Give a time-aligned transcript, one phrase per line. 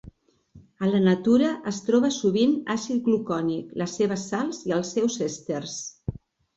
[0.85, 5.81] A la natura es troba sovint àcid glucònic, les seves sals i els seus èsters.